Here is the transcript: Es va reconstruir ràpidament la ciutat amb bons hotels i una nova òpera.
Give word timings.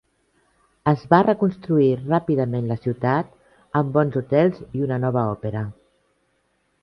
Es 0.91 1.01
va 1.11 1.17
reconstruir 1.25 1.89
ràpidament 1.99 2.71
la 2.71 2.77
ciutat 2.87 3.29
amb 3.81 3.93
bons 3.99 4.19
hotels 4.23 4.65
i 4.79 4.85
una 4.87 5.01
nova 5.05 5.27
òpera. 5.37 5.63